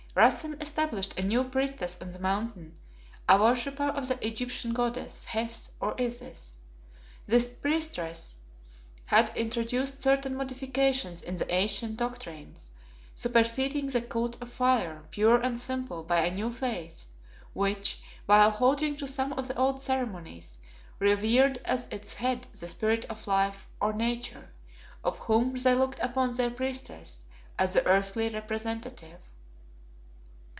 [0.13, 2.77] Rassen established a new priestess on the Mountain,
[3.29, 6.57] a worshipper of the Egyptian goddess, Hes, or Isis.
[7.25, 8.35] This priestess
[9.05, 12.71] had introduced certain modifications in the ancient doctrines,
[13.15, 17.13] superseding the cult of fire, pure and simple, by a new faith,
[17.53, 20.59] which, while holding to some of the old ceremonies,
[20.99, 24.49] revered as its head the Spirit of Life or Nature,
[25.05, 27.23] of whom they looked upon their priestess
[27.57, 29.19] as the earthly representative.